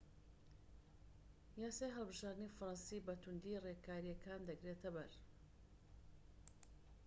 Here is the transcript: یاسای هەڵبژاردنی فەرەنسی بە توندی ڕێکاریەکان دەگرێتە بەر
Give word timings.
یاسای 1.61 1.95
هەڵبژاردنی 1.97 2.53
فەرەنسی 2.55 3.03
بە 3.05 3.13
توندی 3.23 3.61
ڕێکاریەکان 3.65 4.41
دەگرێتە 4.49 4.89
بەر 4.95 5.11